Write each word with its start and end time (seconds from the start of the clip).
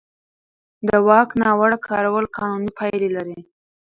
د 0.87 0.89
واک 1.07 1.29
ناوړه 1.41 1.77
کارول 1.87 2.25
قانوني 2.37 2.69
پایلې 2.77 3.09
لري. 3.17 3.39